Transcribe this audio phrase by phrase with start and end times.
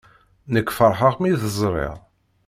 [0.53, 1.95] Nekk ferḥeɣ mi t-ẓriɣ.